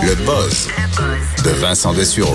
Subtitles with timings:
[0.00, 0.68] Le buzz
[1.44, 2.34] de Vincent Dessureau.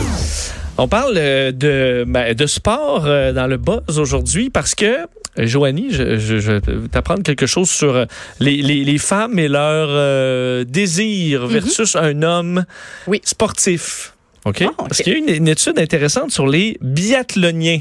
[0.78, 5.06] On parle euh, de, ben, de sport euh, dans le buzz aujourd'hui parce que, euh,
[5.48, 8.06] Joanie, je, je, je vais t'apprendre quelque chose sur
[8.40, 12.64] les, les, les femmes et leur euh, désir versus un homme
[13.08, 13.22] Oui.
[13.24, 14.14] sportif.
[14.46, 14.62] OK?
[14.64, 14.72] Ah.
[14.78, 17.80] Parce qu'il y a une, une étude intéressante sur les biathloniens.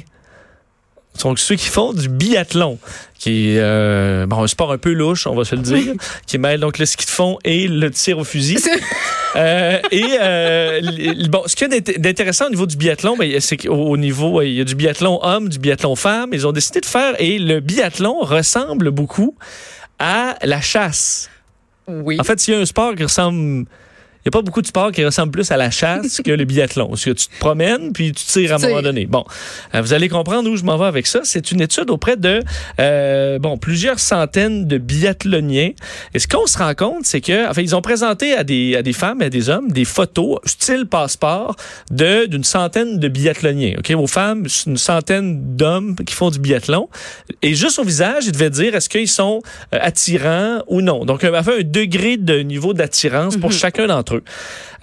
[1.23, 2.79] Donc, ceux qui font du biathlon,
[3.19, 5.95] qui est euh, bon, un sport un peu louche, on va se le dire,
[6.27, 8.59] qui mêle donc le ski de fond et le tir au fusil.
[9.35, 10.81] Euh, et euh,
[11.29, 14.41] bon, ce qu'il y a d'int- d'intéressant au niveau du biathlon, ben, c'est qu'au niveau,
[14.43, 16.31] il y a du biathlon homme, du biathlon femme.
[16.33, 19.35] Ils ont décidé de faire et le biathlon ressemble beaucoup
[19.99, 21.29] à la chasse.
[21.89, 22.19] Oui.
[22.21, 23.67] En fait, il y a un sport qui ressemble.
[24.27, 26.45] Il n'y a pas beaucoup de sports qui ressemblent plus à la chasse que le
[26.45, 26.89] biathlon.
[26.89, 29.07] Parce que tu te promènes puis tu tires à un moment donné.
[29.07, 29.25] Bon,
[29.73, 31.21] euh, vous allez comprendre où je m'en vais avec ça.
[31.23, 32.43] C'est une étude auprès de
[32.81, 35.71] euh, bon plusieurs centaines de biathloniens.
[36.13, 38.83] Et ce qu'on se rend compte, c'est que enfin, ils ont présenté à des, à
[38.83, 41.55] des femmes et à des hommes des photos style passeport
[41.93, 43.77] de d'une centaine de biathloniens.
[43.79, 46.89] Ok, aux femmes, une centaine d'hommes qui font du biathlon.
[47.43, 49.41] Et juste au visage, ils devaient dire est-ce qu'ils sont
[49.73, 51.05] euh, attirants ou non?
[51.05, 54.16] Donc, il y avait un degré de niveau d'attirance pour chacun d'entre eux.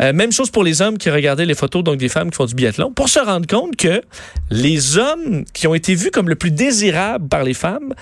[0.02, 2.46] Euh, même chose pour les hommes qui regardaient les photos donc des femmes qui font
[2.46, 4.02] du biathlon, pour se rendre compte que
[4.50, 7.94] les hommes qui ont été vus comme le plus désirables par les femmes,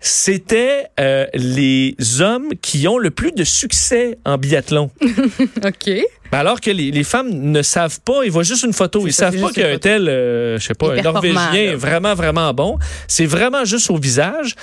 [0.00, 4.90] c'était euh, les hommes qui ont le plus de succès en biathlon.
[5.64, 5.90] OK.
[6.30, 9.06] Ben alors que les, les femmes ne savent pas, ils voient juste une photo.
[9.06, 9.88] Ils ça, savent pas qu'il y a une un photo.
[9.88, 11.76] tel, euh, je sais pas, un Norvégien là.
[11.76, 12.78] vraiment, vraiment bon.
[13.08, 14.54] C'est vraiment juste au visage.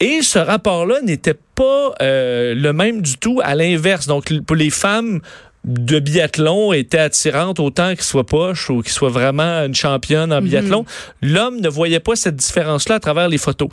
[0.00, 4.06] Et ce rapport-là n'était pas euh, le même du tout à l'inverse.
[4.06, 5.20] Donc, pour les femmes
[5.64, 10.36] de biathlon étaient attirantes autant qu'ils soient poches ou qu'ils soient vraiment une championne Mhm.
[10.38, 10.84] en biathlon.
[11.22, 13.68] L'homme ne voyait pas cette différence-là à travers les photos.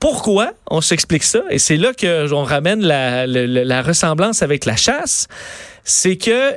[0.00, 1.42] Pourquoi on s'explique ça?
[1.50, 5.28] Et c'est là que on ramène la, la- la- la ressemblance avec la chasse.
[5.84, 6.54] C'est que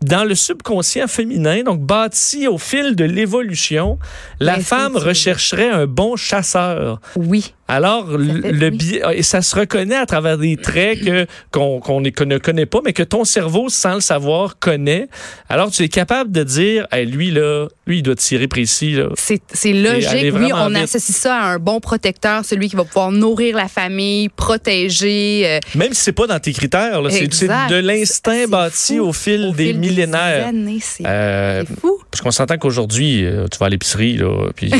[0.00, 3.98] dans le subconscient féminin, donc bâti au fil de l'évolution,
[4.40, 7.00] la femme rechercherait un bon chasseur.
[7.14, 7.54] Oui.
[7.68, 8.76] Alors, le, fait, le oui.
[8.76, 12.80] bi- et ça se reconnaît à travers des traits que qu'on qu'on ne connaît pas,
[12.84, 15.08] mais que ton cerveau, sans le savoir, connaît.
[15.48, 19.08] Alors, tu es capable de dire, Hey, lui là, lui il doit tirer précis là.
[19.16, 20.34] C'est logique.
[20.34, 20.76] Oui, on vite.
[20.78, 25.42] associe ça à un bon protecteur, celui qui va pouvoir nourrir la famille, protéger.
[25.46, 29.04] euh, Même si c'est pas dans tes critères, là, c'est de l'instinct bâti fou.
[29.04, 30.50] au fil au des fil millénaires.
[30.80, 31.98] c'est Euh, c'est fou.
[32.10, 34.70] parce qu'on s'entend qu'aujourd'hui, euh, tu vas à l'épicerie, là, puis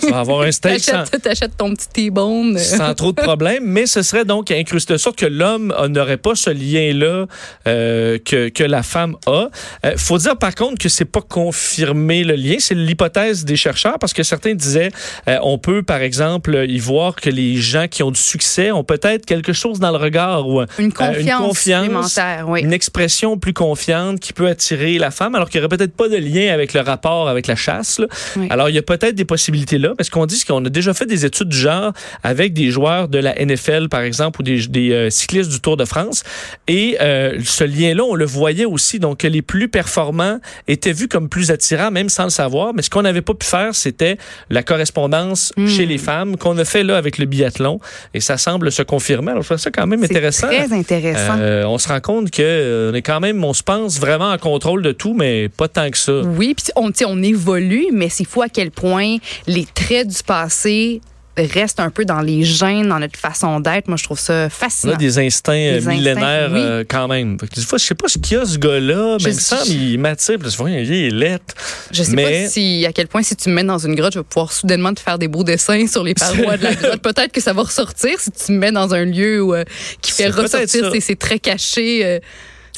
[0.00, 2.37] tu vas avoir un steak sans, t'achètes ton petit T-bone.
[2.44, 5.88] Euh, sans trop de problèmes, mais ce serait donc incrusté de sorte que l'homme euh,
[5.88, 7.26] n'aurait pas ce lien-là
[7.66, 9.48] euh, que, que la femme a.
[9.84, 13.98] Euh, faut dire par contre que c'est pas confirmé le lien, c'est l'hypothèse des chercheurs
[13.98, 14.90] parce que certains disaient
[15.28, 18.84] euh, on peut par exemple y voir que les gens qui ont du succès ont
[18.84, 21.82] peut-être quelque chose dans le regard ou un- Une euh, confiance, confiance,
[22.12, 22.60] supplémentaire, oui.
[22.62, 26.08] une expression plus confiante qui peut attirer la femme, alors qu'il n'y aurait peut-être pas
[26.08, 27.98] de lien avec le rapport avec la chasse.
[27.98, 28.06] là.
[28.36, 28.46] Oui.
[28.50, 31.06] Alors, il y a peut-être des possibilités là, parce qu'on dit qu'on a déjà fait
[31.06, 31.92] des études du genre
[32.22, 35.76] avec des joueurs de la NFL, par exemple, ou des, des, euh, cyclistes du Tour
[35.76, 36.22] de France.
[36.66, 41.08] Et euh, ce lien-là, on le voyait aussi, donc que les plus performants étaient vus
[41.08, 42.74] comme plus attirants, même sans le savoir.
[42.74, 44.16] Mais ce qu'on n'avait pas pu faire, c'était
[44.50, 45.08] la correspondance
[45.56, 45.66] Hmm.
[45.66, 47.80] chez les femmes qu'on a fait là avec le biathlon.
[48.14, 49.30] Et ça semble se confirmer.
[49.32, 50.46] Alors, je trouve ça quand même intéressant.
[50.48, 51.36] très intéressant.
[51.38, 54.30] Euh, on se rend compte que euh, on est quand même, on se pense vraiment
[54.30, 56.20] en contrôle de tout, mais pas tant que ça.
[56.22, 61.00] Oui, puis on, on évolue, mais c'est fou à quel point les traits du passé
[61.46, 63.88] restent un peu dans les gènes, dans notre façon d'être.
[63.88, 64.92] Moi, je trouve ça On fascinant.
[64.94, 66.60] a des instincts euh, Des instincts, millénaires oui.
[66.60, 67.36] euh, quand même.
[67.36, 69.40] Des fois, je sais pas ce qu'il y a ce gars-là, Je mais il me
[69.40, 70.38] semble il m'attire.
[70.38, 71.54] Que voyons, il est lettre.
[71.92, 74.14] Je sais mais- pas si, à quel point, si tu me mets dans une grotte,
[74.14, 77.02] je vais pouvoir soudainement te faire des beaux dessins sur les parois de la grotte.
[77.02, 79.64] Peut-être que ça va ressortir si tu me mets dans un lieu où, euh,
[80.02, 82.18] qui fait ressortir ses, ses traits cachés, euh,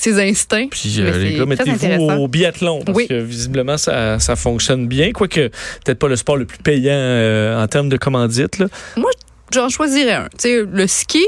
[0.00, 0.68] ses instincts.
[0.70, 3.06] Puis euh, les gars, mettez-vous au biathlon parce Oui.
[3.08, 5.48] que visiblement ça, ça fonctionne bien, quoique
[5.84, 8.58] peut-être pas le sport le plus payant euh, en termes de commandite.
[8.58, 8.66] Là.
[8.96, 9.10] Moi,
[9.52, 10.24] j'en choisirais un.
[10.38, 11.24] Tu sais, le ski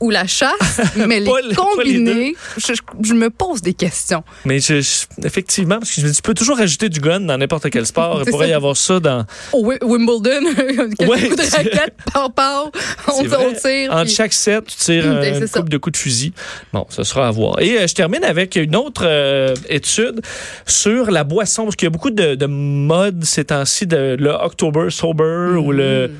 [0.00, 4.22] ou la chasse, mais les le- les combiner, je, me pose des questions.
[4.44, 7.20] Mais je- je- effectivement, parce que je me dis, tu peux toujours ajouter du gun
[7.20, 8.22] dans n'importe quel sport.
[8.26, 8.50] Il pourrait ça.
[8.50, 12.70] y avoir ça dans Au Wi- Wimbledon, quelques Ouais, coups de raquette, par par,
[13.08, 13.92] on, tire.
[13.92, 16.32] Entre puis- chaque set, tu tires un- c'est une coupe de coups de fusil.
[16.72, 17.60] Bon, ce sera à voir.
[17.60, 20.20] Et euh, je termine avec une autre euh, étude
[20.66, 24.30] sur la boisson, parce qu'il y a beaucoup de, de modes ces temps-ci, de, le
[24.30, 26.10] October Sober ou le...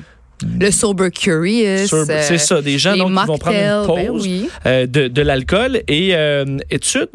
[0.43, 1.93] Le Sober Curious.
[1.93, 4.49] Euh, c'est ça, des gens donc, qui vont prendre une ben pause oui.
[4.65, 5.81] euh, de, de l'alcool.
[5.87, 7.09] Et euh, étude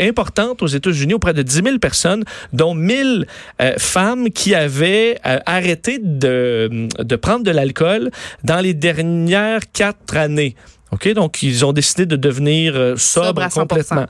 [0.00, 3.26] importante aux États-Unis auprès de 10 000 personnes, dont 1000
[3.60, 8.10] euh, femmes qui avaient arrêté de, de prendre de l'alcool
[8.44, 10.54] dans les dernières quatre années.
[10.92, 11.12] OK?
[11.12, 13.52] Donc, ils ont décidé de devenir euh, sobres Sobre à 100%.
[13.60, 14.06] complètement.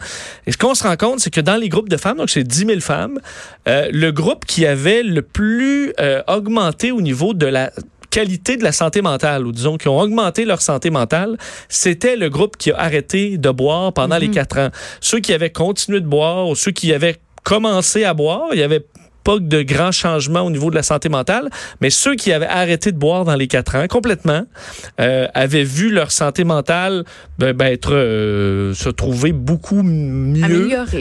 [0.46, 2.44] Et ce qu'on se rend compte, c'est que dans les groupes de femmes, donc c'est
[2.44, 3.18] 10 000 femmes,
[3.66, 7.72] euh, le groupe qui avait le plus euh, augmenté au niveau de la
[8.10, 11.36] qualité de la santé mentale, ou disons qui ont augmenté leur santé mentale,
[11.68, 14.70] c'était le groupe qui a arrêté de boire pendant les quatre ans.
[15.00, 18.62] Ceux qui avaient continué de boire ou ceux qui avaient commencé à boire, il y
[18.62, 18.84] avait
[19.28, 21.46] pas de grands changements au niveau de la santé mentale,
[21.80, 24.42] mais ceux qui avaient arrêté de boire dans les quatre ans complètement
[25.00, 27.04] euh, avaient vu leur santé mentale
[27.38, 30.44] ben, ben, être euh, se trouver beaucoup mieux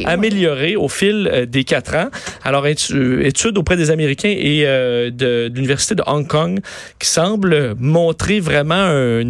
[0.06, 0.84] Améliorée, ouais.
[0.86, 2.10] au fil euh, des quatre ans.
[2.44, 6.60] Alors étu- étude auprès des Américains et euh, de, de l'université de Hong Kong
[7.00, 9.22] qui semble montrer vraiment un-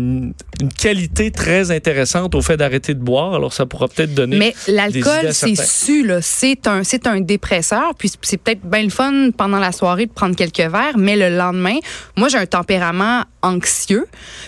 [0.59, 3.35] une qualité très intéressante au fait d'arrêter de boire.
[3.35, 6.19] Alors ça pourra peut-être donner Mais l'alcool, c'est su, là.
[6.21, 7.93] C'est un, c'est un dépresseur.
[7.99, 11.35] Puis c'est peut-être bien le fun pendant la soirée de prendre quelques verres, mais le
[11.35, 11.77] lendemain,
[12.15, 14.05] moi, j'ai un tempérament anxieux.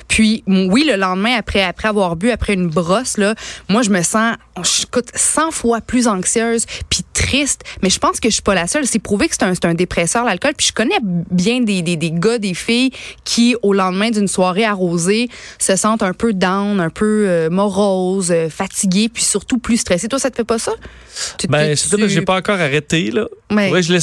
[0.07, 3.35] Puis oui, le lendemain, après, après avoir bu, après une brosse, là,
[3.69, 7.61] moi, je me sens, je coûte 100 fois plus anxieuse, puis triste.
[7.83, 8.85] Mais je pense que je suis pas la seule.
[8.87, 10.53] C'est prouvé que c'est un, un dépresseur, l'alcool.
[10.57, 12.91] Puis je connais bien des, des, des gars, des filles
[13.23, 18.31] qui, au lendemain d'une soirée arrosée, se sentent un peu down, un peu euh, morose,
[18.31, 20.07] euh, fatigués, puis surtout plus stressés.
[20.07, 20.71] Toi, ça te fait pas ça?
[21.37, 23.27] Tu- Ben, c'est que j'ai pas encore arrêté, là.
[23.51, 23.99] Mais- que je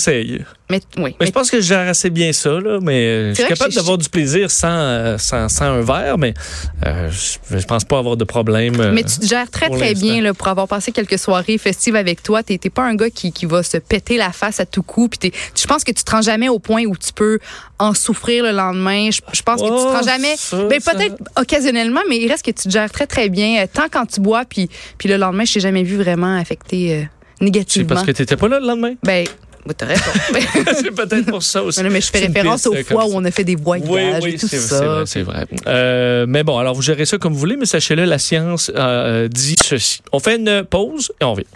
[0.68, 1.14] Mais, oui.
[1.20, 2.78] Mais je pense que je gère assez bien ça, là.
[2.82, 6.34] Mais euh, je suis capable d'avoir du plaisir sans, euh, sans, sans un verre, mais
[6.84, 8.80] euh, je, je pense pas avoir de problème.
[8.80, 11.94] euh, Mais tu te gères très, très bien là, pour avoir passé quelques soirées festives
[11.94, 12.42] avec toi.
[12.42, 15.08] T'es t'es pas un gars qui, qui va se péter la face à tout coup.
[15.08, 17.38] Puis je pense que tu te rends jamais au point où tu peux
[17.78, 19.10] en souffrir le lendemain.
[19.12, 20.34] Je, je pense que tu te Oh, rends jamais.
[20.36, 23.62] ça, Ben, ça- peut-être occasionnellement, mais il reste que tu te gères très, très bien.
[23.62, 24.68] euh, Tant quand tu bois, puis,
[24.98, 27.02] puis le lendemain, je t'ai jamais vu vraiment affecté euh,
[27.38, 27.88] C'est négativement.
[27.94, 28.94] parce que t'étais pas là le lendemain?
[29.04, 29.26] Ben,
[29.66, 30.02] oui, t'as raison.
[30.74, 31.80] C'est peut-être pour ça aussi.
[31.80, 33.88] mais, non, mais je fais référence aux euh, fois où on a fait des voyages
[33.88, 34.58] Oui, oui, et tout ça.
[34.58, 35.46] c'est vrai, c'est vrai.
[35.66, 39.28] Euh, mais bon, alors vous gérez ça comme vous voulez, mais sachez-le, la science euh,
[39.28, 40.00] dit ceci.
[40.12, 41.46] On fait une pause et on revient.